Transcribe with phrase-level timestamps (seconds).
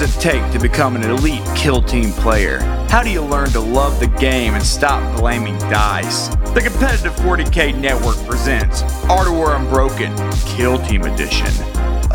[0.00, 2.60] does it take to become an elite kill team player?
[2.88, 6.28] How do you learn to love the game and stop blaming dice?
[6.54, 10.16] The competitive 40k network presents Art of War Unbroken
[10.46, 11.48] Kill Team Edition.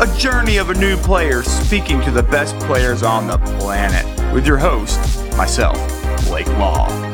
[0.00, 4.04] A journey of a new player speaking to the best players on the planet.
[4.34, 4.98] With your host,
[5.36, 5.76] myself,
[6.26, 7.05] Blake Law.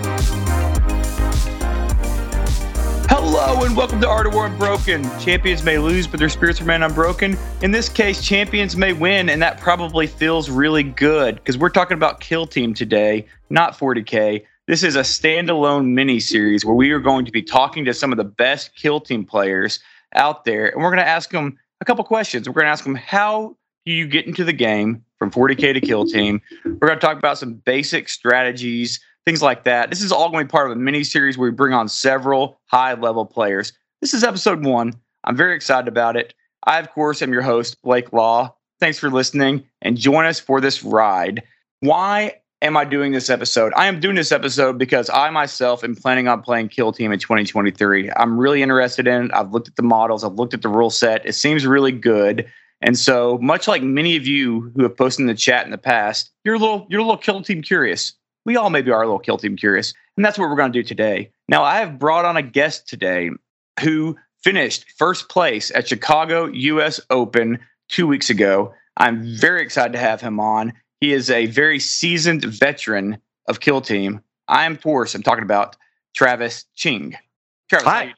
[3.65, 5.05] And welcome to Art of War Unbroken.
[5.21, 7.39] Champions may lose, but their spirits remain unbroken.
[7.63, 11.97] In this case, champions may win, and that probably feels really good because we're talking
[11.97, 14.45] about Kill Team today, not 40k.
[14.67, 18.11] This is a standalone mini series where we are going to be talking to some
[18.11, 19.79] of the best Kill Team players
[20.17, 22.49] out there, and we're going to ask them a couple questions.
[22.49, 23.57] We're going to ask them how
[23.87, 26.43] do you get into the game from 40k to Kill Team.
[26.65, 29.91] We're going to talk about some basic strategies things like that.
[29.91, 31.89] This is all going to be part of a mini series where we bring on
[31.89, 33.73] several high level players.
[34.01, 34.95] This is episode one.
[35.25, 36.35] I'm very excited about it.
[36.65, 38.55] I, of course, am your host, Blake Law.
[38.81, 41.43] Thanks for listening and join us for this ride.
[41.81, 43.73] Why am I doing this episode?
[43.77, 47.19] I am doing this episode because I myself am planning on playing Kill Team in
[47.19, 48.11] 2023.
[48.17, 49.31] I'm really interested in it.
[49.35, 51.25] I've looked at the models, I've looked at the rule set.
[51.25, 52.51] It seems really good.
[52.85, 55.79] And so, much like many of you who have posted in the chat in the
[55.79, 58.15] past, you're a little you're a little Kill Team curious
[58.45, 59.95] we all maybe are a little kill team curious.
[60.17, 61.31] And that's what we're going to do today.
[61.49, 63.31] Now, I have brought on a guest today
[63.81, 68.75] who finished first place at Chicago US Open two weeks ago.
[68.97, 70.73] I'm very excited to have him on.
[71.01, 74.21] He is a very seasoned veteran of Kill Team.
[74.49, 75.77] I am, of course, I'm talking about
[76.15, 77.17] Travis Cheng.
[77.69, 78.15] Travis, hi.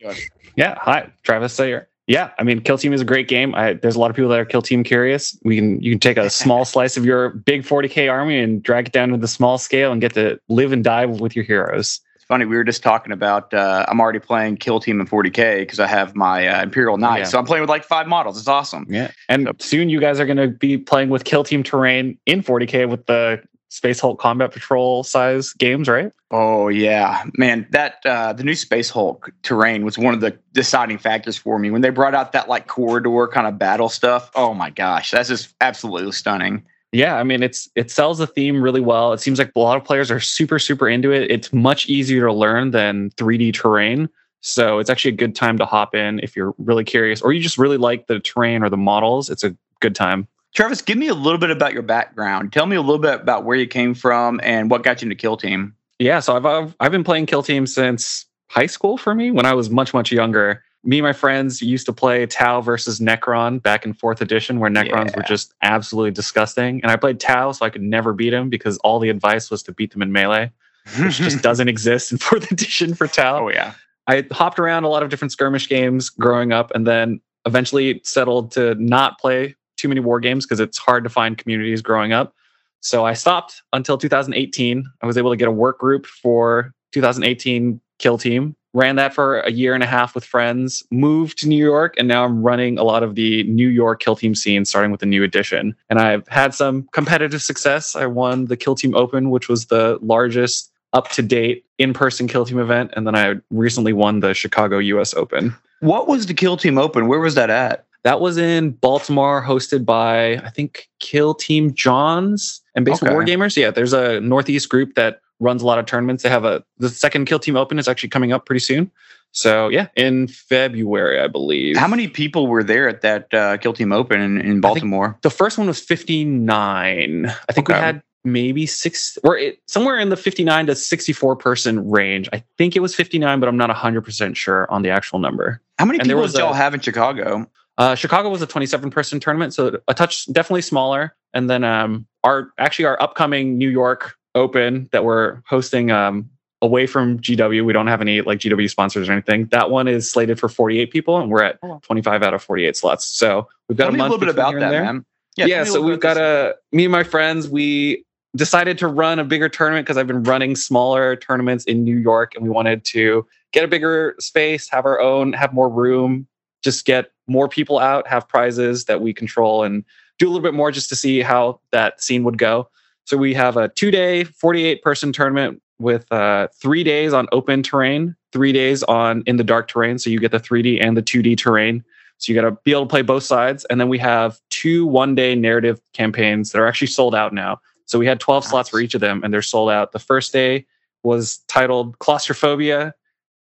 [0.57, 1.89] Yeah, hi, Travis Sayer.
[2.07, 3.55] Yeah, I mean, Kill Team is a great game.
[3.55, 5.39] I, there's a lot of people that are Kill Team curious.
[5.43, 8.89] We can you can take a small slice of your big 40k army and drag
[8.89, 12.01] it down to the small scale and get to live and die with your heroes.
[12.15, 12.45] It's funny.
[12.45, 13.55] We were just talking about.
[13.55, 17.19] Uh, I'm already playing Kill Team in 40k because I have my uh, Imperial Knight,
[17.19, 17.25] yeah.
[17.25, 18.39] so I'm playing with like five models.
[18.39, 18.87] It's awesome.
[18.89, 22.19] Yeah, and so, soon you guys are going to be playing with Kill Team terrain
[22.27, 26.13] in 40k with the Space Hulk Combat Patrol size games, right?
[26.31, 27.67] Oh yeah, man!
[27.71, 31.71] That uh, the new Space Hulk terrain was one of the deciding factors for me
[31.71, 34.31] when they brought out that like corridor kind of battle stuff.
[34.35, 36.65] Oh my gosh, that's just absolutely stunning.
[36.93, 39.13] Yeah, I mean it's it sells the theme really well.
[39.13, 41.31] It seems like a lot of players are super super into it.
[41.31, 44.09] It's much easier to learn than 3D terrain.
[44.41, 47.41] So it's actually a good time to hop in if you're really curious or you
[47.41, 49.31] just really like the terrain or the models.
[49.31, 50.29] It's a good time.
[50.55, 52.53] Travis, give me a little bit about your background.
[52.53, 55.17] Tell me a little bit about where you came from and what got you into
[55.17, 55.75] Kill Team.
[55.99, 59.47] Yeah, so I've I've, I've been playing Kill Team since high school for me when
[59.47, 60.63] I was much much younger.
[60.85, 64.71] Me and my friends used to play Tau versus Necron back in fourth edition, where
[64.71, 65.17] Necrons yeah.
[65.17, 66.81] were just absolutely disgusting.
[66.83, 69.63] And I played Tau, so I could never beat him because all the advice was
[69.65, 70.53] to beat them in melee,
[71.01, 73.47] which just doesn't exist in fourth edition for Tau.
[73.47, 73.75] Oh yeah.
[74.07, 78.53] I hopped around a lot of different skirmish games growing up, and then eventually settled
[78.53, 82.35] to not play too many war games because it's hard to find communities growing up.
[82.81, 84.83] So I stopped until 2018.
[85.03, 88.57] I was able to get a work group for 2018 Kill Team.
[88.73, 92.09] Ran that for a year and a half with friends, moved to New York, and
[92.09, 95.07] now I'm running a lot of the New York Kill Team scene, starting with the
[95.07, 95.77] new edition.
[95.91, 97.95] And I've had some competitive success.
[97.95, 102.27] I won the Kill Team Open, which was the largest up to date in person
[102.27, 102.91] Kill Team event.
[102.97, 105.55] And then I recently won the Chicago US Open.
[105.81, 107.07] What was the Kill Team Open?
[107.07, 107.85] Where was that at?
[108.05, 113.13] That was in Baltimore, hosted by I think Kill Team Johns and Basic okay.
[113.13, 113.57] War Gamers.
[113.57, 116.23] Yeah, there's a Northeast group that runs a lot of tournaments.
[116.23, 118.91] They have a the second Kill Team Open is actually coming up pretty soon.
[119.33, 121.77] So yeah, in February, I believe.
[121.77, 125.19] How many people were there at that uh, Kill Team Open in, in Baltimore?
[125.23, 127.27] The first one was 59.
[127.27, 127.79] I think okay.
[127.79, 132.29] we had maybe six or it, somewhere in the 59 to 64 person range.
[132.33, 135.61] I think it was 59, but I'm not 100% sure on the actual number.
[135.79, 137.51] How many and people did y'all have in Chicago?
[137.77, 141.17] Uh, Chicago was a 27 person tournament, so a touch definitely smaller.
[141.33, 146.29] And then um, our actually our upcoming New York Open that we're hosting um,
[146.63, 147.65] away from GW.
[147.65, 149.47] We don't have any like GW sponsors or anything.
[149.47, 153.05] That one is slated for 48 people, and we're at 25 out of 48 slots.
[153.05, 155.05] So we've got tell a, a little bit about that, man.
[155.37, 157.49] Yeah, yeah so we've got a me and my friends.
[157.49, 158.05] We
[158.37, 162.35] decided to run a bigger tournament because I've been running smaller tournaments in New York,
[162.35, 166.27] and we wanted to get a bigger space, have our own, have more room,
[166.63, 169.85] just get more people out, have prizes that we control, and
[170.19, 172.69] do a little bit more just to see how that scene would go.
[173.05, 177.63] So we have a two day, 48 person tournament with uh, three days on open
[177.63, 179.99] terrain, three days on in the dark terrain.
[179.99, 181.85] So you get the 3D and the 2D terrain.
[182.19, 183.65] So you got to be able to play both sides.
[183.67, 187.61] And then we have two one day narrative campaigns that are actually sold out now.
[187.87, 188.51] So we had 12 nice.
[188.51, 189.93] slots for each of them, and they're sold out.
[189.93, 190.65] The first day
[191.03, 192.95] was titled Claustrophobia,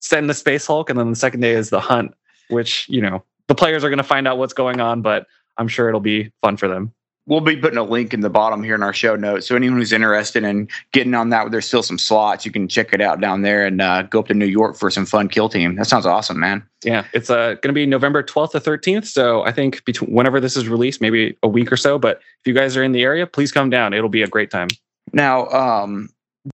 [0.01, 0.89] set in the Space Hulk.
[0.89, 2.13] And then the second day is The Hunt,
[2.49, 5.27] which, you know, the players are going to find out what's going on, but
[5.57, 6.93] I'm sure it'll be fun for them.
[7.27, 9.47] we'll be putting a link in the bottom here in our show notes.
[9.47, 12.45] So anyone who's interested in getting on that, there's still some slots.
[12.45, 14.89] You can check it out down there and uh, go up to New York for
[14.89, 15.75] some fun kill team.
[15.75, 16.63] That sounds awesome, man.
[16.83, 19.05] Yeah, it's uh, going to be November 12th to 13th.
[19.05, 21.99] So I think between whenever this is released, maybe a week or so.
[21.99, 23.93] But if you guys are in the area, please come down.
[23.93, 24.69] It'll be a great time.
[25.11, 26.09] Now, um,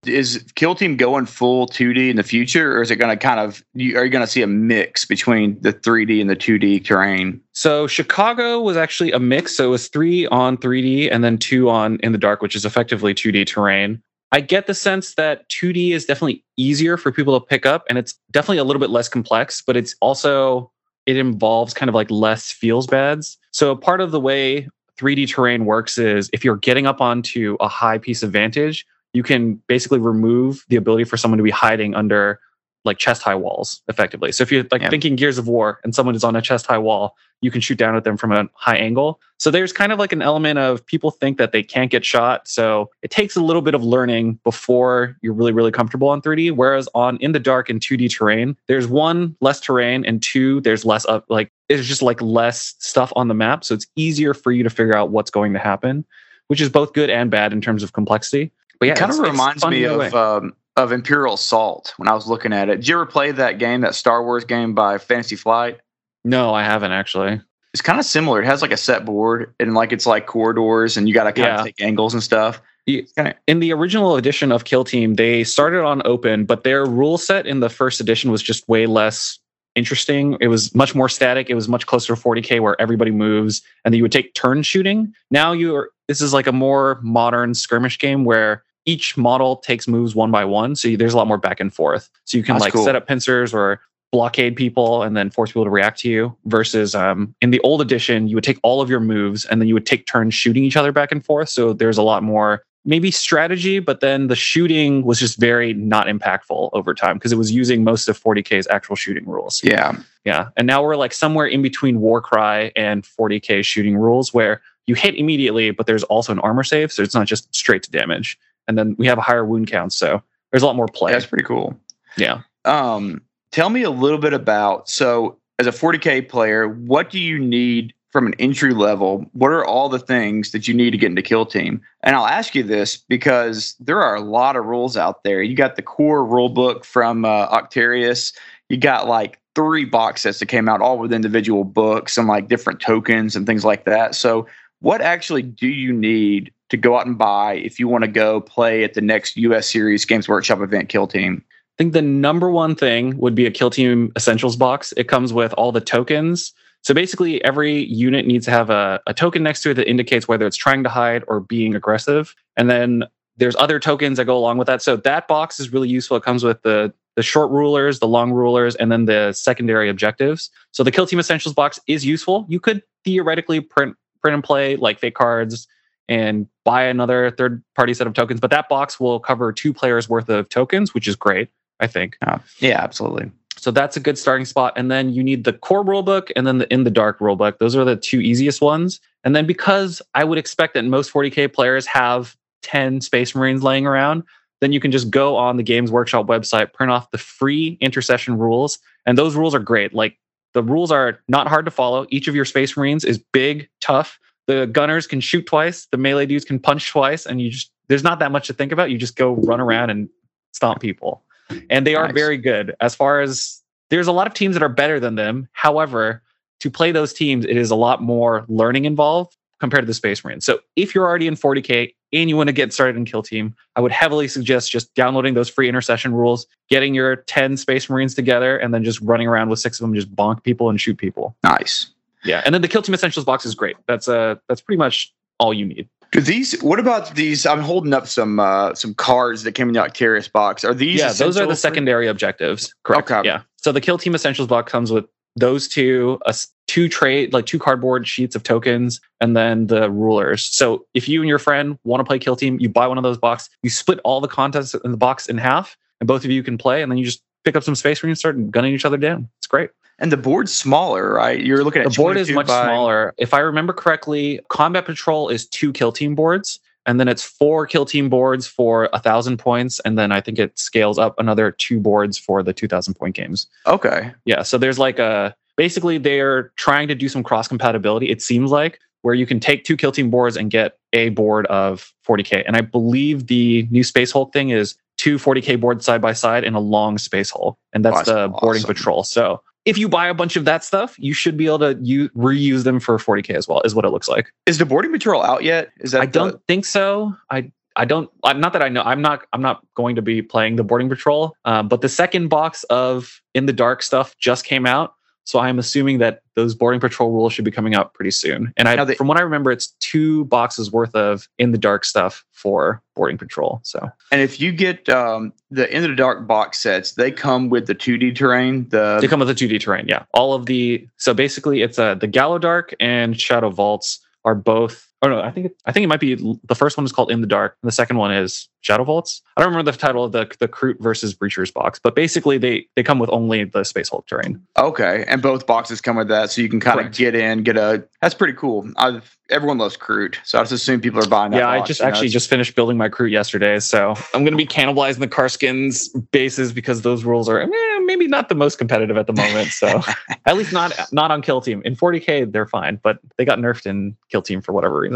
[0.06, 3.40] is Kill Team going full 2D in the future, or is it going to kind
[3.40, 3.64] of?
[3.76, 7.40] Are you going to see a mix between the 3D and the 2D terrain?
[7.52, 9.56] So Chicago was actually a mix.
[9.56, 12.64] So it was three on 3D and then two on in the dark, which is
[12.64, 14.02] effectively 2D terrain.
[14.32, 17.98] I get the sense that 2D is definitely easier for people to pick up, and
[17.98, 20.70] it's definitely a little bit less complex, but it's also
[21.06, 23.38] it involves kind of like less feels bads.
[23.52, 24.68] So part of the way
[24.98, 29.22] 3D terrain works is if you're getting up onto a high piece of vantage, you
[29.22, 32.40] can basically remove the ability for someone to be hiding under
[32.84, 34.30] like chest high walls effectively.
[34.30, 34.90] So if you're like yeah.
[34.90, 37.78] thinking Gears of War and someone is on a chest high wall, you can shoot
[37.78, 39.20] down at them from a high angle.
[39.38, 42.46] So there's kind of like an element of people think that they can't get shot.
[42.46, 46.52] So it takes a little bit of learning before you're really, really comfortable on 3D.
[46.52, 50.84] Whereas on in the dark and 2D terrain, there's one less terrain and two, there's
[50.84, 53.64] less up like it's just like less stuff on the map.
[53.64, 56.04] So it's easier for you to figure out what's going to happen,
[56.48, 58.52] which is both good and bad in terms of complexity.
[58.84, 62.26] But yeah, it kind of reminds me of um, of Imperial Assault when I was
[62.26, 62.76] looking at it.
[62.76, 65.80] Did you ever play that game, that Star Wars game by Fantasy Flight?
[66.22, 67.40] No, I haven't actually.
[67.72, 68.42] It's kind of similar.
[68.42, 71.32] It has like a set board and like it's like corridors and you got to
[71.32, 71.58] kind yeah.
[71.60, 72.60] of take angles and stuff.
[72.86, 77.46] In the original edition of Kill Team, they started on open, but their rule set
[77.46, 79.38] in the first edition was just way less
[79.74, 80.36] interesting.
[80.42, 81.48] It was much more static.
[81.48, 84.62] It was much closer to 40k where everybody moves and then you would take turn
[84.62, 85.14] shooting.
[85.30, 89.88] Now you are this is like a more modern skirmish game where each model takes
[89.88, 90.76] moves one by one.
[90.76, 92.10] So there's a lot more back and forth.
[92.24, 92.84] So you can That's like cool.
[92.84, 93.80] set up pincers or
[94.14, 97.80] blockade people and then force people to react to you versus um, in the old
[97.80, 100.62] edition you would take all of your moves and then you would take turns shooting
[100.62, 104.36] each other back and forth so there's a lot more maybe strategy but then the
[104.36, 108.68] shooting was just very not impactful over time because it was using most of 40k's
[108.68, 113.64] actual shooting rules yeah yeah and now we're like somewhere in between warcry and 40k
[113.64, 117.26] shooting rules where you hit immediately but there's also an armor save so it's not
[117.26, 120.22] just straight to damage and then we have a higher wound count so
[120.52, 121.76] there's a lot more play that's pretty cool
[122.16, 123.20] yeah um
[123.54, 127.94] Tell me a little bit about so as a 40k player, what do you need
[128.10, 129.30] from an entry level?
[129.32, 131.80] What are all the things that you need to get into Kill Team?
[132.02, 135.40] And I'll ask you this because there are a lot of rules out there.
[135.40, 138.36] You got the core rule book from uh, Octarius.
[138.70, 142.48] You got like three box sets that came out all with individual books and like
[142.48, 144.16] different tokens and things like that.
[144.16, 144.48] So,
[144.80, 148.40] what actually do you need to go out and buy if you want to go
[148.40, 151.42] play at the next US Series Games Workshop event Kill Team?
[151.46, 154.92] I think the number one thing would be a Kill Team Essentials box.
[154.96, 156.52] It comes with all the tokens.
[156.82, 160.28] So basically, every unit needs to have a, a token next to it that indicates
[160.28, 162.34] whether it's trying to hide or being aggressive.
[162.56, 163.04] And then
[163.36, 164.82] there's other tokens that go along with that.
[164.82, 166.16] So that box is really useful.
[166.16, 170.50] It comes with the the short rulers, the long rulers, and then the secondary objectives.
[170.72, 172.44] So the Kill Team Essentials box is useful.
[172.48, 175.68] You could theoretically print print and play like fake cards
[176.08, 180.08] and buy another third party set of tokens, but that box will cover two players
[180.08, 181.48] worth of tokens, which is great.
[181.80, 182.16] I think.
[182.22, 183.30] Uh, yeah, absolutely.
[183.56, 184.72] So that's a good starting spot.
[184.76, 187.58] And then you need the core rulebook and then the in the dark rulebook.
[187.58, 189.00] Those are the two easiest ones.
[189.24, 193.86] And then because I would expect that most 40k players have 10 Space Marines laying
[193.86, 194.22] around,
[194.60, 198.38] then you can just go on the Games Workshop website, print off the free intercession
[198.38, 198.78] rules.
[199.06, 199.94] And those rules are great.
[199.94, 200.18] Like
[200.52, 202.06] the rules are not hard to follow.
[202.10, 204.18] Each of your Space Marines is big, tough.
[204.46, 205.86] The gunners can shoot twice.
[205.90, 207.26] The melee dudes can punch twice.
[207.26, 208.90] And you just, there's not that much to think about.
[208.90, 210.08] You just go run around and
[210.52, 211.24] stomp people
[211.70, 212.14] and they are nice.
[212.14, 215.48] very good as far as there's a lot of teams that are better than them.
[215.52, 216.22] However,
[216.60, 220.24] to play those teams, it is a lot more learning involved compared to the Space
[220.24, 220.44] Marines.
[220.44, 223.54] So if you're already in 40k and you want to get started in Kill Team,
[223.76, 228.14] I would heavily suggest just downloading those free intercession rules, getting your 10 Space Marines
[228.14, 230.96] together, and then just running around with six of them, just bonk people and shoot
[230.96, 231.36] people.
[231.42, 231.90] Nice.
[232.24, 233.76] Yeah, and then the Kill Team Essentials box is great.
[233.86, 235.88] That's uh that's pretty much all you need.
[236.12, 236.60] Do these?
[236.62, 237.44] What about these?
[237.44, 240.64] I'm holding up some uh, some cards that came in the Octarius box.
[240.64, 241.00] Are these?
[241.00, 242.72] Yeah, those are the secondary objectives.
[242.84, 243.10] Correct.
[243.10, 243.26] Okay.
[243.26, 243.42] Yeah.
[243.56, 246.32] So the Kill Team Essentials box comes with those two, uh,
[246.68, 250.44] two trade like two cardboard sheets of tokens, and then the rulers.
[250.44, 253.02] So if you and your friend want to play Kill Team, you buy one of
[253.02, 253.50] those boxes.
[253.64, 256.56] You split all the contents in the box in half, and both of you can
[256.56, 258.96] play, and then you just pick up some space when you start gunning each other
[258.96, 259.28] down.
[259.38, 259.70] It's great.
[259.98, 261.40] And the board's smaller, right?
[261.40, 262.64] You're looking at the board is much by...
[262.64, 263.14] smaller.
[263.16, 267.66] If I remember correctly, Combat Patrol is two kill team boards, and then it's four
[267.66, 271.52] kill team boards for a thousand points, and then I think it scales up another
[271.52, 273.46] two boards for the two thousand point games.
[273.66, 274.12] Okay.
[274.24, 274.42] Yeah.
[274.42, 278.10] So there's like a basically they're trying to do some cross compatibility.
[278.10, 281.46] It seems like where you can take two kill team boards and get a board
[281.46, 282.42] of 40k.
[282.46, 286.44] And I believe the new Space Hulk thing is two 40k boards side by side
[286.44, 288.74] in a long Space Hulk, and that's the boarding awesome.
[288.74, 289.04] patrol.
[289.04, 292.08] So if you buy a bunch of that stuff, you should be able to use,
[292.16, 293.60] reuse them for 40k as well.
[293.66, 294.32] Is what it looks like.
[294.46, 295.72] Is the boarding patrol out yet?
[295.80, 296.00] Is that?
[296.00, 296.12] I the...
[296.12, 297.14] don't think so.
[297.30, 298.08] I I don't.
[298.22, 298.82] I'm not that I know.
[298.82, 299.26] I'm not.
[299.34, 301.36] I'm not going to be playing the boarding patrol.
[301.44, 304.94] Uh, but the second box of in the dark stuff just came out.
[305.24, 308.52] So I'm assuming that those boarding patrol rules should be coming out pretty soon.
[308.56, 311.84] And I, they, from what I remember, it's two boxes worth of in the dark
[311.84, 313.60] stuff for boarding patrol.
[313.62, 317.66] So, and if you get um, the in the dark box sets, they come with
[317.66, 318.68] the 2D terrain.
[318.68, 319.86] The they come with the 2D terrain.
[319.88, 324.88] Yeah, all of the so basically it's uh, the Gallowdark and Shadow Vaults are both
[325.04, 327.10] Oh no, I think it, I think it might be the first one is called
[327.10, 329.20] In the Dark, and the second one is Shadow Vaults.
[329.36, 332.66] I don't remember the title of the the Kroot versus Breachers box, but basically they
[332.74, 334.40] they come with only the Space Hulk terrain.
[334.56, 337.58] Okay, and both boxes come with that, so you can kind of get in, get
[337.58, 337.84] a.
[338.00, 338.66] That's pretty cool.
[338.78, 341.38] I've everyone loves Kroot, so I just assume people are buying that.
[341.38, 342.12] Yeah, box, I just actually know?
[342.12, 346.52] just finished building my Kroot yesterday, so I'm going to be cannibalizing the Kasrkins bases
[346.52, 349.48] because those rules are eh, maybe not the most competitive at the moment.
[349.48, 349.82] So
[350.26, 351.62] at least not not on Kill Team.
[351.64, 354.93] In 40k, they're fine, but they got nerfed in Kill Team for whatever reason.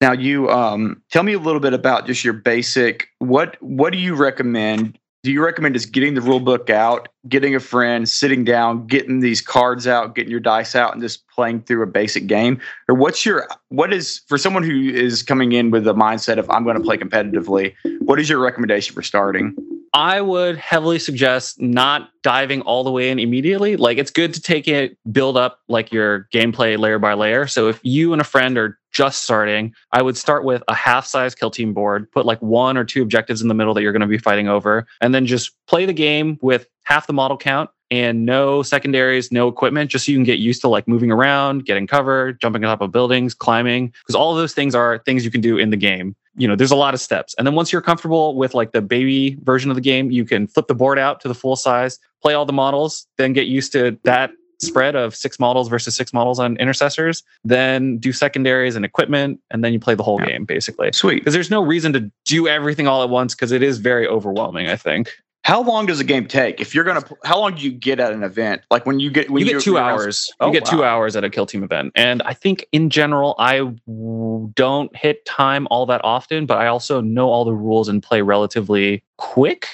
[0.00, 3.08] Now, you um, tell me a little bit about just your basic.
[3.18, 7.54] What what do you recommend do you recommend just getting the rule book out, getting
[7.54, 11.62] a friend, sitting down, getting these cards out, getting your dice out, and just playing
[11.62, 12.60] through a basic game?
[12.88, 16.50] Or what's your what is for someone who is coming in with the mindset of
[16.50, 17.74] I'm going to play competitively?
[18.00, 19.54] What is your recommendation for starting?
[19.94, 23.76] I would heavily suggest not diving all the way in immediately.
[23.76, 27.46] Like it's good to take it, build up like your gameplay layer by layer.
[27.46, 31.06] So if you and a friend are just starting, I would start with a half
[31.06, 33.92] size kill team board, put like one or two objectives in the middle that you're
[33.92, 37.36] going to be fighting over, and then just play the game with half the model
[37.36, 41.10] count and no secondaries, no equipment, just so you can get used to like moving
[41.10, 44.98] around, getting cover, jumping on top of buildings, climbing, because all of those things are
[44.98, 46.16] things you can do in the game.
[46.36, 47.34] You know, there's a lot of steps.
[47.36, 50.46] And then once you're comfortable with like the baby version of the game, you can
[50.46, 53.72] flip the board out to the full size, play all the models, then get used
[53.72, 54.30] to that
[54.62, 59.64] spread of six models versus six models on intercessors, then do secondaries and equipment, and
[59.64, 60.26] then you play the whole yeah.
[60.26, 60.90] game basically.
[60.92, 61.16] Sweet.
[61.16, 64.68] Because there's no reason to do everything all at once because it is very overwhelming,
[64.68, 65.12] I think.
[65.44, 66.60] How long does a game take?
[66.60, 68.62] If you're gonna, how long do you get at an event?
[68.70, 70.32] Like when you get, when you get 2 hours.
[70.38, 70.70] Oh, you get wow.
[70.70, 74.94] two hours at a kill team event, and I think in general, I w- don't
[74.96, 79.02] hit time all that often, but I also know all the rules and play relatively
[79.18, 79.66] quick.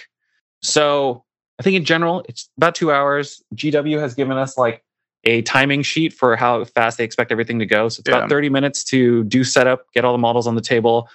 [0.62, 1.24] So
[1.58, 3.42] I think in general, it's about two hours.
[3.54, 4.82] GW has given us like
[5.24, 7.88] a timing sheet for how fast they expect everything to go.
[7.88, 8.18] So it's yeah.
[8.18, 11.08] about 30 minutes to do setup, get all the models on the table,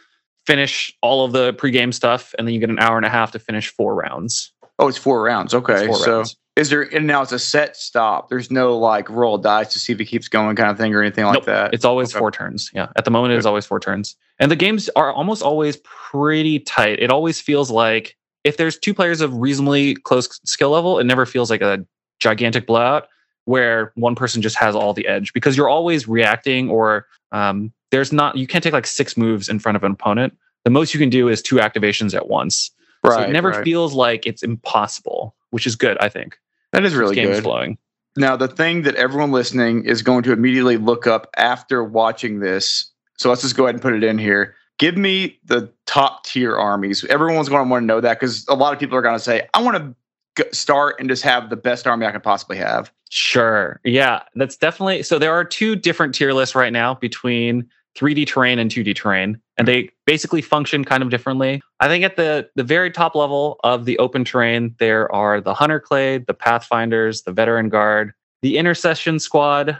[0.46, 3.32] finish all of the pregame stuff, and then you get an hour and a half
[3.32, 4.52] to finish four rounds.
[4.80, 5.54] Oh, it's four rounds.
[5.54, 5.88] Okay.
[5.88, 6.36] Four so rounds.
[6.56, 8.30] is there and now it's a set stop.
[8.30, 11.02] There's no like roll dice to see if it keeps going kind of thing or
[11.02, 11.46] anything like nope.
[11.46, 11.74] that.
[11.74, 12.20] It's always okay.
[12.20, 12.72] four turns.
[12.74, 12.88] Yeah.
[12.96, 14.16] At the moment it is always four turns.
[14.40, 17.00] And the games are almost always pretty tight.
[17.00, 21.26] It always feels like if there's two players of reasonably close skill level, it never
[21.26, 21.86] feels like a
[22.20, 23.08] gigantic blowout
[23.46, 28.12] where one person just has all the edge because you're always reacting or um, there's
[28.12, 30.36] not you can't take like six moves in front of an opponent.
[30.64, 32.72] The most you can do is two activations at once.
[33.04, 33.16] Right.
[33.16, 33.64] So it never right.
[33.64, 36.40] feels like it's impossible, which is good, I think.
[36.72, 37.44] That is really good.
[37.44, 37.78] Flowing.
[38.16, 42.92] Now, the thing that everyone listening is going to immediately look up after watching this.
[43.18, 44.56] So let's just go ahead and put it in here.
[44.80, 47.04] Give me the top tier armies.
[47.06, 49.24] Everyone's going to want to know that because a lot of people are going to
[49.24, 49.96] say, I want
[50.36, 52.92] to start and just have the best army I can possibly have.
[53.10, 53.80] Sure.
[53.84, 55.20] Yeah, that's definitely so.
[55.20, 59.68] There are two different tier lists right now between 3D terrain and 2D terrain, and
[59.68, 61.62] they basically function kind of differently.
[61.80, 65.54] I think at the the very top level of the open terrain, there are the
[65.54, 69.80] Hunter Clade, the Pathfinders, the Veteran Guard, the Intercession Squad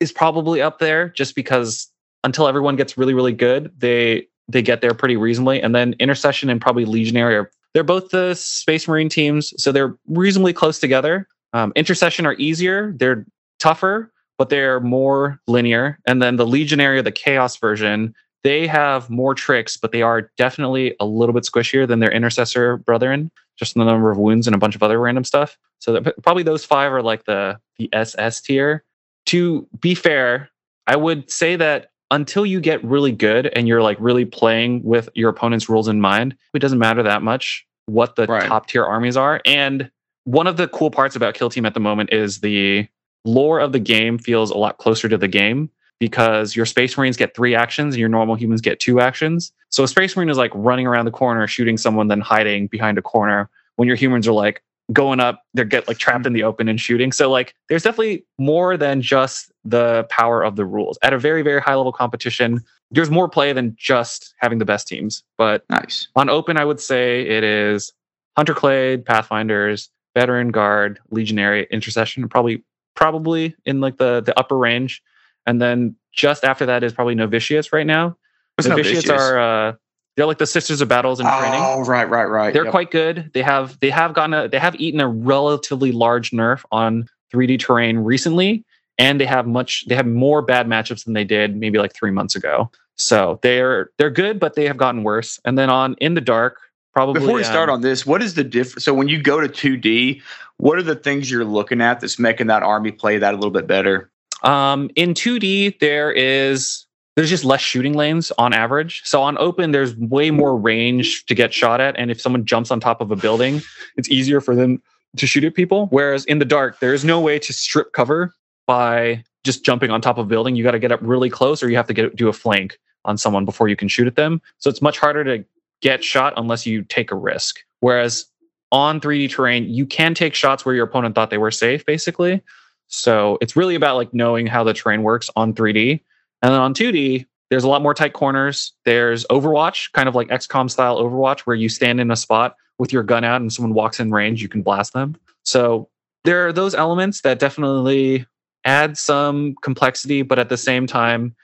[0.00, 1.88] is probably up there just because
[2.24, 6.50] until everyone gets really really good, they they get there pretty reasonably, and then Intercession
[6.50, 11.28] and probably Legionary are they're both the Space Marine teams, so they're reasonably close together.
[11.52, 13.26] Um, Intercession are easier; they're
[13.58, 15.98] tougher, but they're more linear.
[16.06, 20.32] And then the Legionary or the Chaos version, they have more tricks, but they are
[20.38, 24.46] definitely a little bit squishier than their Intercessor brethren, just in the number of wounds
[24.46, 25.58] and a bunch of other random stuff.
[25.78, 28.82] So probably those five are like the the SS tier.
[29.26, 30.48] To be fair,
[30.86, 35.10] I would say that until you get really good and you're like really playing with
[35.14, 38.48] your opponent's rules in mind, it doesn't matter that much what the right.
[38.48, 39.42] top tier armies are.
[39.44, 39.90] And
[40.24, 42.88] one of the cool parts about Kill Team at the moment is the
[43.24, 47.16] lore of the game feels a lot closer to the game because your space marines
[47.16, 49.52] get three actions and your normal humans get two actions.
[49.68, 52.98] So a space marine is like running around the corner shooting someone then hiding behind
[52.98, 54.62] a corner when your humans are like
[54.92, 57.12] going up, they get like trapped in the open and shooting.
[57.12, 60.98] So like there's definitely more than just the power of the rules.
[61.02, 62.60] At a very, very high level competition,
[62.90, 65.22] there's more play than just having the best teams.
[65.38, 66.08] But nice.
[66.16, 67.92] On open, I would say it is
[68.36, 72.64] Hunter Clade, Pathfinders, Veteran Guard, Legionary, Intercession, probably
[73.00, 75.02] probably in like the the upper range.
[75.46, 78.16] And then just after that is probably Novitiates right now.
[78.56, 79.10] What's Novitiates, Novitiates?
[79.10, 79.72] are uh,
[80.16, 81.60] they're like the Sisters of Battles in training.
[81.64, 82.52] Oh, right, right, right.
[82.52, 82.70] They're Yep.
[82.70, 83.30] quite good.
[83.32, 87.58] They have they have gotten a, they have eaten a relatively large nerf on 3D
[87.58, 88.64] terrain recently,
[88.98, 92.10] and they have much they have more bad matchups than they did maybe like three
[92.10, 92.70] months ago.
[92.96, 95.40] So they're they're good, but they have gotten worse.
[95.46, 96.60] And then on in the dark,
[96.92, 98.84] probably Before we start um, on this, what is the difference?
[98.84, 100.20] So when you go to 2D,
[100.60, 103.50] what are the things you're looking at that's making that army play that a little
[103.50, 104.10] bit better?
[104.42, 106.86] Um, in 2D, there is
[107.16, 109.02] there's just less shooting lanes on average.
[109.04, 112.70] So on open, there's way more range to get shot at, and if someone jumps
[112.70, 113.62] on top of a building,
[113.96, 114.82] it's easier for them
[115.16, 115.86] to shoot at people.
[115.86, 118.34] Whereas in the dark, there is no way to strip cover
[118.66, 120.56] by just jumping on top of a building.
[120.56, 122.78] You got to get up really close, or you have to get do a flank
[123.06, 124.42] on someone before you can shoot at them.
[124.58, 125.44] So it's much harder to
[125.80, 127.60] get shot unless you take a risk.
[127.80, 128.26] Whereas
[128.72, 132.42] on 3D terrain, you can take shots where your opponent thought they were safe, basically.
[132.88, 136.00] So it's really about like knowing how the terrain works on 3D.
[136.42, 138.72] And then on 2D, there's a lot more tight corners.
[138.84, 142.92] There's Overwatch, kind of like XCOM style Overwatch, where you stand in a spot with
[142.92, 145.16] your gun out and someone walks in range, you can blast them.
[145.44, 145.88] So
[146.24, 148.26] there are those elements that definitely
[148.64, 151.34] add some complexity, but at the same time,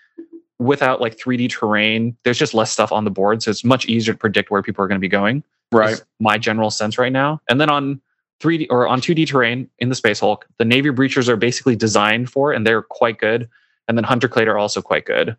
[0.58, 3.42] without like 3D terrain, there's just less stuff on the board.
[3.42, 5.42] So it's much easier to predict where people are going to be going
[5.82, 7.40] is my general sense right now.
[7.48, 8.00] And then on
[8.40, 12.30] 3D or on 2D terrain in the Space Hulk, the Navy Breachers are basically designed
[12.30, 13.48] for, and they're quite good.
[13.88, 15.36] And then Hunter Clade are also quite good.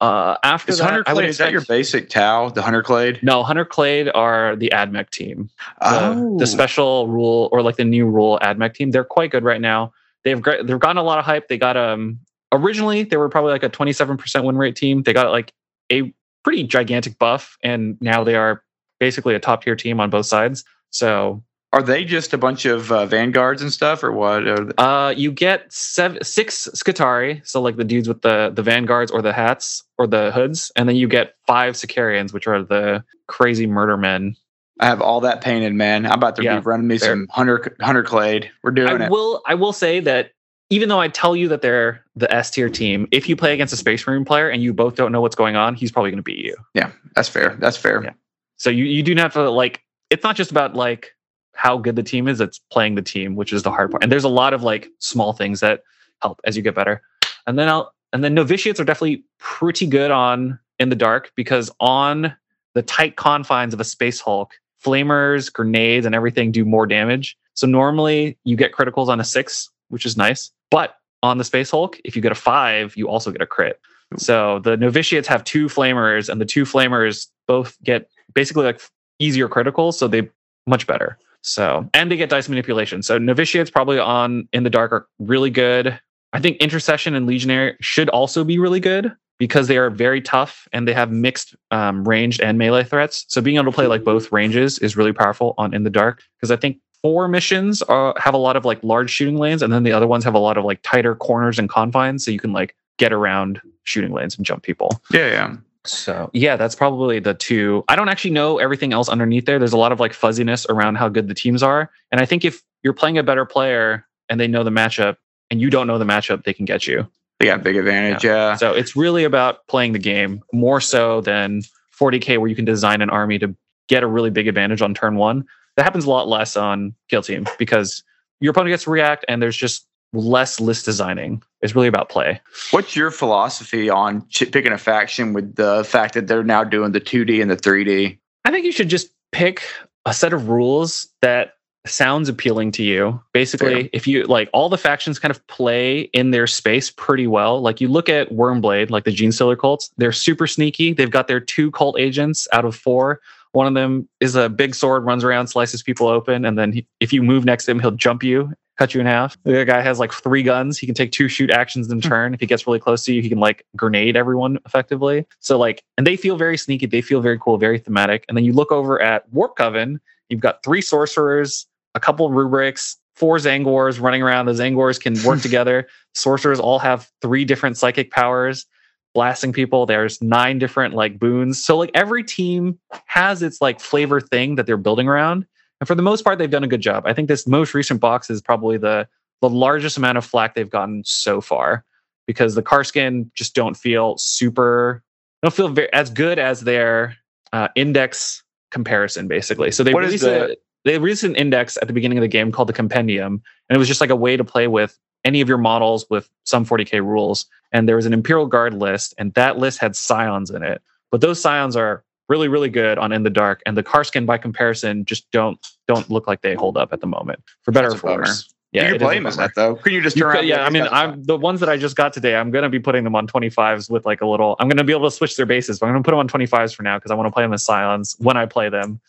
[0.00, 3.18] Uh, after Is that, Hunter Clade, is that your basic Tau, the Hunter Clade?
[3.22, 5.50] no, Hunter Clade are the AdMech team,
[5.82, 6.38] the, Oh.
[6.38, 8.92] the special rule or like the new rule AdMech team.
[8.92, 9.92] They're quite good right now.
[10.24, 11.48] They've got, they've gotten a lot of hype.
[11.48, 12.18] They got um
[12.52, 15.02] originally they were probably like a 27% win rate team.
[15.02, 15.52] They got like
[15.92, 16.14] a
[16.44, 18.62] pretty gigantic buff, and now they are
[19.00, 20.64] basically a top tier team on both sides.
[20.90, 24.78] So Are they just a bunch of uh, vanguards and stuff, or what?
[24.78, 29.22] Uh, you get seven, six Skitarii, so like the dudes with the the vanguards or
[29.22, 33.66] the hats or the hoods, and then you get five Sicarians, which are the crazy
[33.66, 34.36] murder men.
[34.80, 36.06] I have all that painted, man.
[36.06, 38.50] I'm about to Yeah, be running me some Hunter Hunter Clade.
[38.62, 39.10] We're doing I it.
[39.10, 40.32] will I will say that
[40.70, 43.74] even though I tell you that they're the S tier team, if you play against
[43.74, 46.18] a Space Marine player and you both don't know what's going on, he's probably going
[46.18, 46.56] to beat you.
[46.74, 47.56] Yeah, that's fair.
[47.60, 48.02] That's fair.
[48.02, 48.12] Yeah.
[48.60, 49.82] So you you do have to like.
[50.10, 51.16] It's not just about like
[51.54, 54.02] how good the team is; it's playing the team, which is the hard part.
[54.02, 55.82] And there's a lot of like small things that
[56.20, 57.00] help as you get better.
[57.46, 61.70] And then I'll and then novitiates are definitely pretty good on in the dark because
[61.80, 62.36] on
[62.74, 64.52] the tight confines of a space hulk,
[64.84, 67.38] flamers, grenades, and everything do more damage.
[67.54, 70.52] So normally you get criticals on a six, which is nice.
[70.70, 73.80] But on the space hulk, if you get a five, you also get a crit.
[74.18, 78.80] So the novitiates have two flamers, and the two flamers both get basically like
[79.18, 80.28] easier criticals, so they
[80.66, 81.18] much better.
[81.42, 83.02] So and they get dice manipulation.
[83.02, 85.98] So novitiates probably on in the dark are really good.
[86.32, 90.68] I think intercession and legionary should also be really good because they are very tough
[90.72, 93.24] and they have mixed um, ranged and melee threats.
[93.28, 96.22] So being able to play like both ranges is really powerful on in the dark
[96.36, 99.72] because I think four missions are, have a lot of like large shooting lanes and
[99.72, 102.38] then the other ones have a lot of like tighter corners and confines so you
[102.38, 105.00] can like get around shooting lanes and jump people.
[105.10, 105.56] Yeah, yeah.
[105.84, 107.84] So yeah, that's probably the two.
[107.88, 109.58] I don't actually know everything else underneath there.
[109.58, 111.90] There's a lot of like fuzziness around how good the teams are.
[112.12, 115.16] And I think if you're playing a better player and they know the matchup
[115.50, 117.08] and you don't know the matchup, they can get you.
[117.38, 118.22] They got big advantage.
[118.22, 118.56] Yeah.
[118.56, 121.62] So it's really about playing the game more so than
[121.98, 123.54] 40k where you can design an army to
[123.88, 125.46] get a really big advantage on turn one.
[125.76, 128.04] That happens a lot less on kill team because
[128.40, 131.42] your opponent gets to react and there's just less list designing.
[131.62, 132.40] It's really about play.
[132.70, 136.92] What's your philosophy on ch- picking a faction with the fact that they're now doing
[136.92, 138.18] the 2D and the 3D?
[138.44, 139.62] I think you should just pick
[140.06, 141.54] a set of rules that
[141.86, 143.20] sounds appealing to you.
[143.32, 143.90] Basically, Fair.
[143.92, 147.60] if you like all the factions kind of play in their space pretty well.
[147.60, 150.92] Like you look at Wyrmblade, like the Gene Stealer cults, they're super sneaky.
[150.92, 153.20] They've got their two cult agents out of four.
[153.52, 156.86] One of them is a big sword, runs around, slices people open, and then he,
[157.00, 159.36] if you move next to him, he'll jump you, cut you in half.
[159.44, 160.78] The guy has like three guns.
[160.78, 162.08] He can take two shoot actions in hmm.
[162.08, 162.34] turn.
[162.34, 165.26] If he gets really close to you, he can like grenade everyone effectively.
[165.38, 166.86] So like, and they feel very sneaky.
[166.86, 168.24] They feel very cool, very thematic.
[168.26, 170.00] And then you look over at Warp Coven.
[170.30, 174.46] You've got three sorcerers, a couple of rubrics, four Tzaangors running around.
[174.46, 175.86] The Tzaangors can work together.
[176.14, 178.64] Sorcerers all have three different psychic powers,
[179.12, 179.84] blasting people.
[179.84, 181.62] There's nine different like boons.
[181.62, 185.44] So like every team has its like flavor thing that they're building around.
[185.80, 187.04] And for the most part, they've done a good job.
[187.06, 189.08] I think this most recent box is probably the
[189.40, 191.84] the largest amount of flack they've gotten so far
[192.26, 195.02] because the Kasrkin just don't feel super
[195.42, 197.16] don't feel very, as good as their
[197.54, 199.70] uh, index comparison basically.
[199.70, 202.28] So they What released the- a, they released an index at the beginning of the
[202.28, 205.40] game called the Compendium, and it was just like a way to play with any
[205.42, 207.44] of your models with some 40k rules.
[207.72, 210.80] And there was an Imperial Guard list, and that list had scions in it.
[211.10, 214.38] But those scions are really, really good on In the Dark, and the Kasrkin by
[214.38, 217.42] comparison just don't don't look like they hold up at the moment.
[217.62, 218.48] For better or for worse.
[218.72, 219.74] Yeah, you can play him as that though.
[219.74, 220.46] Couldn't you just You turn could- around?
[220.48, 222.36] yeah, I mean, I'm the ones that I just got today.
[222.36, 224.54] I'm gonna be putting them on 25s with like a little.
[224.60, 226.72] I'm gonna be able to switch their bases, but I'm gonna put them on 25s
[226.74, 229.00] for now because I want to play them as scions when I play them.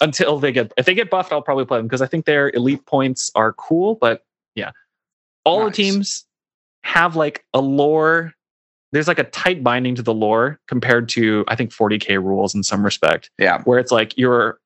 [0.00, 2.50] Until they get, if they get buffed, I'll probably play them because I think their
[2.54, 3.96] elite points are cool.
[3.96, 4.70] But yeah,
[5.44, 5.76] all Nice.
[5.76, 6.24] the teams
[6.84, 8.32] have like a lore.
[8.92, 12.62] There's like a tight binding to the lore compared to I think 40k rules in
[12.62, 14.58] some respect yeah, where it's like your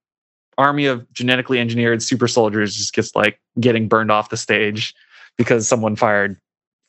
[0.58, 4.94] army of genetically engineered super soldiers just gets like getting burned off the stage
[5.36, 6.38] because someone fired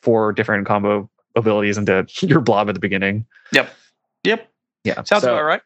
[0.02, 3.26] four different combo abilities into your blob at the beginning.
[3.52, 3.74] yep.
[4.24, 4.50] Yep.
[4.84, 4.96] Yeah.
[5.04, 5.62] Sounds so- about right.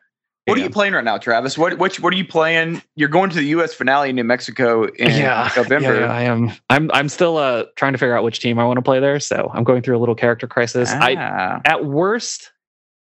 [0.47, 1.57] What are you playing right now, Travis?
[1.57, 2.81] What what what are you playing?
[2.95, 3.73] You're going to the U.S.
[3.73, 5.95] finale in New Mexico in yeah, November.
[5.95, 6.51] Yeah, yeah, I am.
[6.69, 9.19] I'm I'm still uh trying to figure out which team I want to play there.
[9.19, 10.89] So I'm going through a little character crisis.
[10.89, 12.51] I Ah, at worst,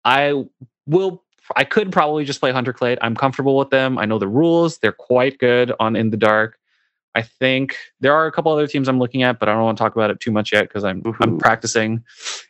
[0.03, 0.43] I
[0.85, 1.23] will.
[1.55, 2.99] I could probably just play Hunter Clade.
[3.01, 3.97] I'm comfortable with them.
[3.97, 4.79] I know the rules.
[4.79, 6.59] They're quite good on In the Dark.
[7.15, 9.77] I think there are a couple other teams I'm looking at, but I don't want
[9.77, 12.03] to talk about it too much yet because I'm I'm practicing.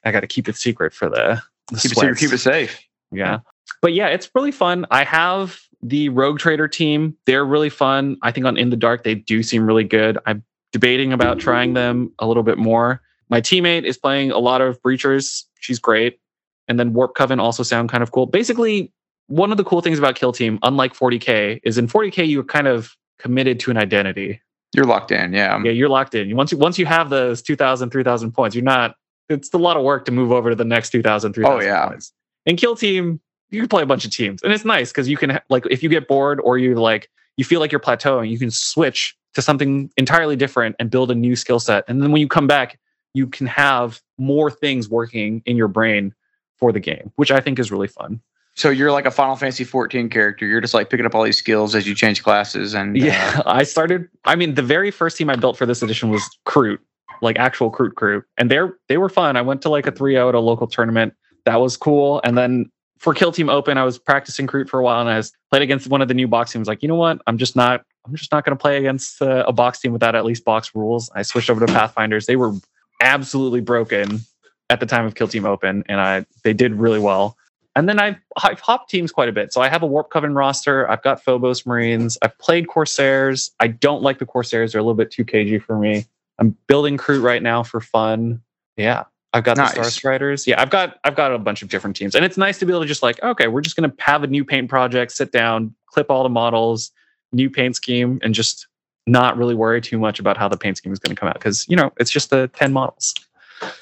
[0.03, 2.43] I got to keep it secret for the, the keep it secret, keep it sweats.
[2.43, 2.83] safe.
[3.11, 3.39] Yeah.
[3.81, 4.85] But yeah, it's really fun.
[4.91, 7.15] I have the Rogue Trader team.
[7.25, 8.17] They're really fun.
[8.21, 10.17] I think on In the Dark, they do seem really good.
[10.25, 13.01] I'm debating about trying them a little bit more.
[13.29, 15.43] My teammate is playing a lot of Breachers.
[15.59, 16.19] She's great.
[16.67, 18.25] And then Warp Coven also sound kind of cool.
[18.25, 18.91] Basically,
[19.27, 22.67] one of the cool things about Kill Team, unlike 40K, is in 40K, you're kind
[22.67, 24.41] of committed to an identity.
[24.75, 25.33] You're locked in.
[25.33, 25.61] Yeah.
[25.63, 26.35] Yeah, you're locked in.
[26.35, 28.95] Once you once you have those 2,000, 3,000 points, you're not.
[29.29, 31.87] It's a lot of work to move over to the next 2,000, 3,000 Oh, yeah.
[31.87, 32.13] points.
[32.45, 35.17] In Kill Team, you can play a bunch of teams, and it's nice because you
[35.17, 38.39] can like if you get bored or you like you feel like you're plateauing, you
[38.39, 41.83] can switch to something entirely different and build a new skill set.
[41.87, 42.79] And then when you come back,
[43.13, 46.13] you can have more things working in your brain
[46.57, 48.21] for the game, which I think is really fun.
[48.55, 50.45] So you're like a Final Fantasy 14 character.
[50.45, 52.73] You're just like picking up all these skills as you change classes.
[52.73, 54.09] And uh, Yeah, I started.
[54.25, 56.79] I mean, the very first team I built for this edition was Kroot,
[57.21, 59.37] like actual Kroot crew, and they're they were fun.
[59.37, 61.13] I went to like a 3-0 at a local tournament.
[61.45, 62.19] That was cool.
[62.25, 65.17] And then for Kill Team Open, I was practicing Kroot for a while, and I
[65.17, 66.67] was played against one of the new box teams.
[66.67, 67.21] Like, you know what?
[67.27, 67.83] I'm just not.
[68.05, 70.73] I'm just not going to play against uh, a box team without at least box
[70.73, 71.11] rules.
[71.15, 72.25] I switched over to Pathfinders.
[72.25, 72.53] They were
[73.01, 74.21] absolutely broken
[74.69, 77.37] at the time of Kill Team Open, and I they did really well.
[77.75, 79.53] And then I've, I've hopped teams quite a bit.
[79.53, 80.89] So I have a Warp Coven roster.
[80.89, 82.17] I've got Phobos Marines.
[82.21, 83.51] I've played Corsairs.
[83.59, 84.71] I don't like the Corsairs.
[84.71, 86.05] They're a little bit too cagey for me.
[86.39, 88.41] I'm building Kroot right now for fun.
[88.75, 89.03] Yeah.
[89.33, 89.69] I've got Nice.
[89.69, 90.47] the Star Striders.
[90.47, 92.15] Yeah, I've got I've got a bunch of different teams.
[92.15, 94.27] And it's nice to be able to just like, okay, we're just gonna have a
[94.27, 96.91] new paint project, sit down, clip all the models,
[97.31, 98.67] new paint scheme, and just
[99.07, 101.33] not really worry too much about how the paint scheme is going to come out.
[101.35, 103.13] Because you know, it's just the 10 models.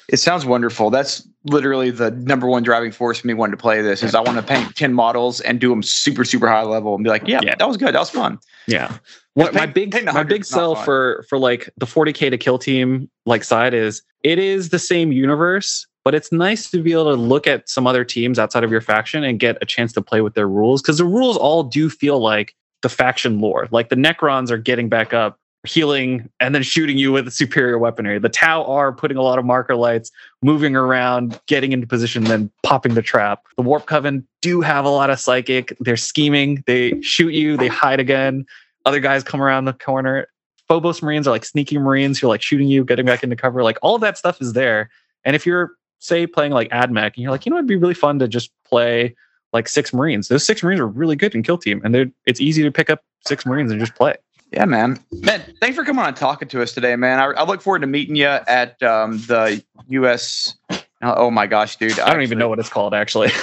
[0.08, 0.88] it sounds wonderful.
[0.90, 4.20] That's literally the number one driving force for me wanting to play this is I
[4.20, 7.26] want to paint 10 models and do them super, super high level and be like,
[7.28, 7.54] yeah, Yeah.
[7.58, 7.94] that was good.
[7.94, 8.38] That was fun.
[8.66, 8.96] Yeah.
[9.38, 10.84] What my big my big sell fun.
[10.84, 15.12] for for like the 40k to kill team like side is it is the same
[15.12, 18.72] universe, but it's nice to be able to look at some other teams outside of
[18.72, 21.62] your faction and get a chance to play with their rules because the rules all
[21.62, 23.68] do feel like the faction lore.
[23.70, 28.18] Like the Necrons are getting back up, healing, and then shooting you with superior weaponry.
[28.18, 30.10] The Tau are putting a lot of marker lights,
[30.42, 33.44] moving around, getting into position, then popping the trap.
[33.56, 35.76] The Warp Coven do have a lot of psychic.
[35.78, 36.64] They're scheming.
[36.66, 37.56] They shoot you.
[37.56, 38.44] They hide again.
[38.84, 40.28] Other guys come around the corner.
[40.68, 43.62] Phobos Marines are like sneaky Marines who are like shooting you, getting back into cover.
[43.62, 44.90] Like all of that stuff is there.
[45.24, 47.94] And if you're say playing like AdMech and you're like, you know, it'd be really
[47.94, 49.14] fun to just play
[49.52, 50.28] like six Marines.
[50.28, 52.90] Those six Marines are really good in Kill Team, and they're it's easy to pick
[52.90, 54.14] up six Marines and just play.
[54.52, 54.98] Yeah, man.
[55.12, 57.18] Man, thanks for coming on and talking to us today, man.
[57.18, 60.54] I, I look forward to meeting you at um, the U.S.
[61.02, 61.98] Oh my gosh, dude!
[61.98, 63.30] I don't even know what it's called actually.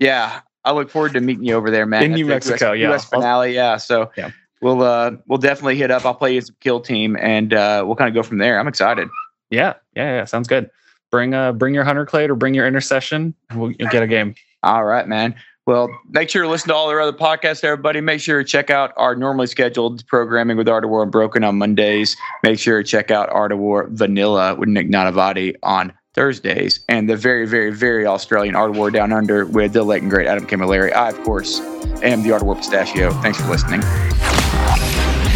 [0.00, 2.02] Yeah, I look forward to meeting you over there, man.
[2.02, 2.92] In New Mexico, US, yeah.
[2.92, 3.76] US finale, yeah.
[3.76, 4.32] So Yeah.
[4.64, 6.06] We'll uh we'll definitely hit up.
[6.06, 8.58] I'll play you some kill team, and uh, we'll kind of go from there.
[8.58, 9.08] I'm excited.
[9.50, 10.24] yeah, yeah, yeah.
[10.24, 10.70] Sounds good.
[11.10, 14.06] Bring uh bring your hunter clade or bring your intercession, and we'll you'll get a
[14.06, 14.34] game.
[14.62, 15.34] All right, man.
[15.66, 18.00] Well, make sure to listen to all our other podcasts, everybody.
[18.00, 21.58] Make sure to check out our normally scheduled programming with Art of War Unbroken on
[21.58, 22.16] Mondays.
[22.42, 27.10] Make sure to check out Art of War Vanilla with Nick Nanavati on Thursdays, and
[27.10, 30.26] the very, very, very Australian Art of War Down Under with the late and great
[30.26, 30.90] Adam Camilleri.
[30.90, 31.60] I, of course,
[32.02, 33.10] am the Art of War Pistachio.
[33.20, 33.82] Thanks for listening.